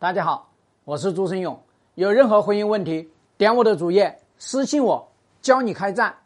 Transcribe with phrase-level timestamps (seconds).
[0.00, 0.50] 大家好，
[0.84, 1.62] 我是朱生勇。
[1.94, 6.16] 有任何婚姻问题，点我的主页私信我，教你开战。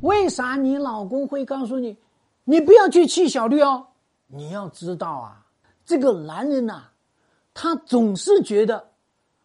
[0.00, 1.96] 为啥你老公会告诉你，
[2.44, 3.88] 你不要去气小绿哦？
[4.28, 5.44] 你要知道啊，
[5.84, 6.84] 这个男人呐，
[7.52, 8.90] 他总是觉得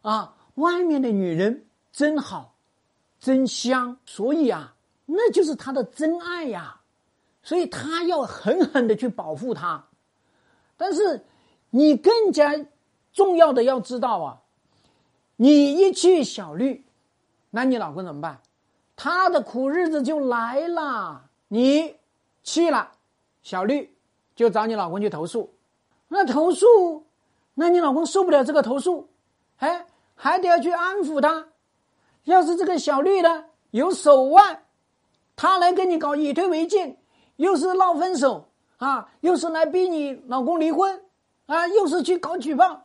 [0.02, 2.54] 啊，外面的女人真好，
[3.18, 4.76] 真香，所以啊，
[5.06, 6.82] 那就是他的真爱呀，
[7.42, 9.84] 所以他要狠狠的去保护她。
[10.76, 11.24] 但是
[11.70, 12.54] 你更加。
[13.14, 14.42] 重要的要知道啊，
[15.36, 16.84] 你一去小绿，
[17.50, 18.40] 那你老公怎么办？
[18.96, 21.22] 他的苦日子就来了。
[21.48, 21.96] 你
[22.42, 22.90] 去了，
[23.42, 23.96] 小绿
[24.34, 25.54] 就找你老公去投诉。
[26.08, 27.06] 那投诉，
[27.54, 29.08] 那你老公受不了这个投诉，
[29.58, 31.46] 哎，还得要去安抚他。
[32.24, 34.62] 要是这个小绿呢有手腕，
[35.36, 36.96] 他来跟你搞以退为进，
[37.36, 41.02] 又是闹分手啊，又是来逼你老公离婚
[41.46, 42.83] 啊，又是去搞举报。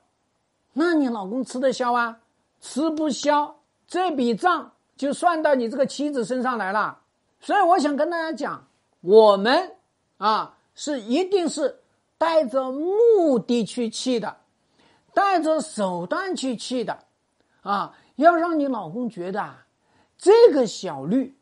[0.80, 2.20] 那你老公吃得消啊？
[2.62, 3.54] 吃不消，
[3.86, 6.98] 这笔账就算到你这个妻子身上来了。
[7.42, 8.66] 所以我想跟大家讲，
[9.02, 9.76] 我们
[10.20, 11.82] 啊是一定是
[12.18, 14.38] 带着目的去气的，
[15.14, 16.98] 带着手段去气的，
[17.62, 19.66] 啊，要让你老公觉得啊，
[20.18, 21.38] 这个小绿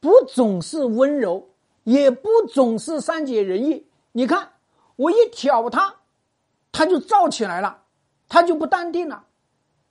[0.00, 1.50] 不总是温柔，
[1.84, 3.86] 也不总是善解人意。
[4.10, 4.54] 你看
[4.96, 5.94] 我一挑他，
[6.72, 7.81] 他就燥起来了。
[8.32, 9.26] 他就不淡定了，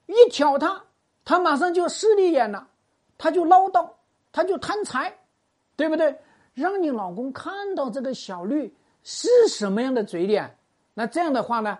[0.08, 0.86] 一挑他，
[1.24, 2.70] 他马上就势利眼了，
[3.16, 3.88] 他就唠叨，
[4.32, 5.16] 他就贪财，
[5.76, 6.20] 对不对？
[6.56, 10.58] 让你老公看到这个小绿是什么样的嘴脸，
[10.96, 11.78] 那这样的话呢，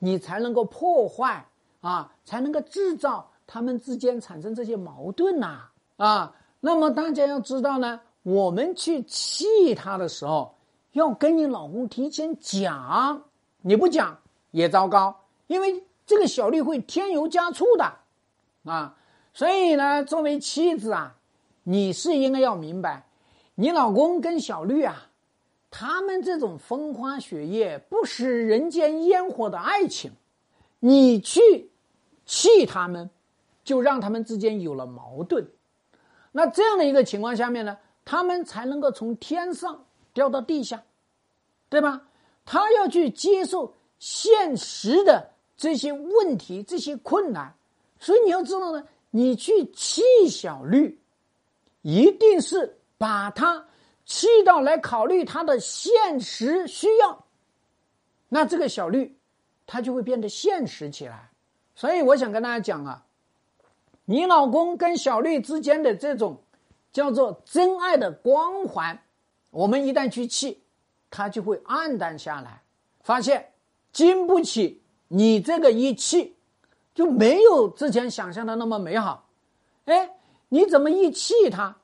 [0.00, 1.46] 你才能够破坏
[1.82, 6.34] 啊，才能够制造他们之间产生这些矛盾呐啊。
[6.58, 10.56] 那么大家要知道呢，我们去气他的时候，
[10.90, 13.22] 要跟你老公提前讲，
[13.62, 14.18] 你不讲
[14.50, 15.14] 也糟糕。
[15.46, 17.92] 因为这个小绿会添油加醋的，
[18.64, 18.96] 啊，
[19.32, 21.16] 所以呢，作为妻子啊，
[21.62, 23.06] 你是应该要明白，
[23.54, 25.10] 你老公跟小绿啊，
[25.70, 30.12] 他们这种风花雪月、不食人间烟火的爱情，
[30.80, 31.70] 你去
[32.24, 33.10] 气他们，
[33.64, 35.48] 就让他们之间有了矛盾。
[36.32, 40.82] 那这样的一个情况下面呢，他们才能够从天上掉到地下，
[41.68, 42.02] 对吧？
[42.44, 45.32] 他要去接受现实的。
[45.56, 47.54] 这些问题，这些困难，
[47.98, 51.00] 所以你要知道呢，你去气小绿，
[51.80, 53.66] 一定是把他
[54.04, 57.24] 气到来考虑他的现实需要，
[58.28, 59.16] 那这个小绿，
[59.66, 61.30] 他就会变得现实起来。
[61.74, 63.04] 所以我想跟大家讲啊，
[64.04, 66.42] 你老公跟小绿之间的这种
[66.92, 69.02] 叫做真爱的光环，
[69.50, 70.62] 我们一旦去气，
[71.10, 72.62] 他就会暗淡下来，
[73.02, 73.52] 发现
[73.90, 74.82] 经不起。
[75.08, 76.36] 你这个一气，
[76.94, 79.28] 就没有之前想象的那么美好，
[79.84, 80.10] 哎，
[80.48, 81.76] 你怎么一气他，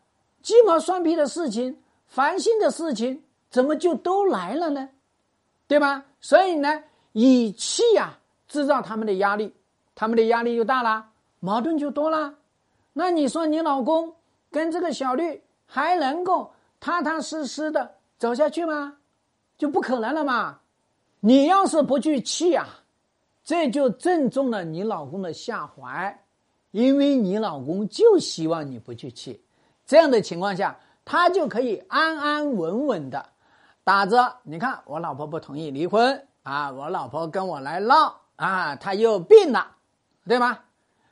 [0.43, 4.89] 鸡毛蒜皮的事情、烦心的事情，怎么就都来了呢？
[5.69, 6.05] 对吧？
[6.21, 8.19] 所以呢，以气呀
[8.49, 9.55] 制造他们的压力，
[9.95, 11.07] 他们的压力就大了，
[11.41, 12.35] 矛盾就多了。
[12.93, 14.15] 那你说你老公
[14.51, 18.97] 跟这个小绿还能够踏踏实实的走下去吗？
[19.57, 20.59] 就不可能了嘛！
[21.21, 22.67] 你要是不去气呀。
[23.45, 26.25] 这就正中了你老公的下怀，
[26.71, 29.43] 因为你老公就希望你不去气，
[29.85, 33.31] 这样的情况下，他就可以安安稳稳的
[33.83, 34.37] 打着。
[34.45, 39.77] 你看，我老婆不同意离婚啊，我老婆跟我来闹啊，他又病了，
[40.27, 40.61] 对吗？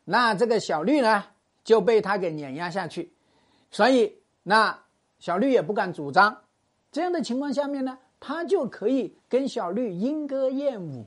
[0.04, 1.24] 那这个小绿呢
[1.64, 3.12] 就被他给碾压下去，
[3.70, 4.78] 所以那
[5.18, 6.38] 小绿也不敢主张。
[6.92, 11.06] 这样的情况下面呢，他就可以跟小绿莺歌燕舞。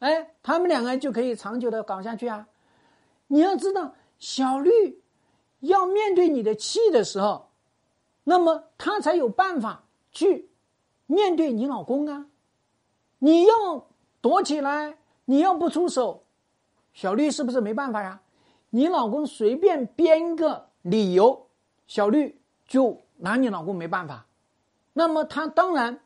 [0.00, 2.48] 哎，他们两个就可以长久的搞下去啊！
[3.28, 5.00] 你要知道，小绿
[5.60, 7.50] 要面对你的气的时候，
[8.24, 10.50] 那么他才有办法去
[11.06, 12.26] 面对你老公啊！
[13.18, 13.86] 你要
[14.20, 14.96] 躲起来，
[15.26, 16.24] 你要不出手，
[16.94, 18.20] 小绿是不是没办法呀？
[18.70, 21.46] 你老公随便编个理由，
[21.86, 24.26] 小绿就拿你老公没办法，
[24.94, 26.00] 那么他当然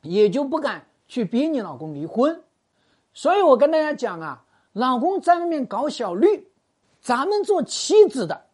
[0.00, 2.42] 也就不敢去逼你老公离婚。
[3.16, 6.46] 所以我跟大家讲啊，老公在外面搞小绿，
[7.00, 8.44] 咱们做妻子的，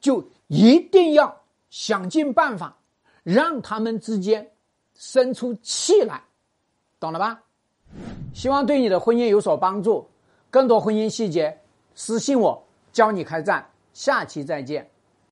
[0.00, 1.40] 就一定要
[1.70, 2.76] 想尽办法，
[3.22, 4.50] 让他们之间
[4.96, 6.20] 生出气来，
[6.98, 7.44] 懂了吧？
[8.34, 10.10] 希望对你的婚姻有所帮助。
[10.50, 11.56] 更多婚姻细节，
[11.94, 12.60] 私信我，
[12.92, 13.64] 教你开战。
[13.94, 14.90] 下期再见。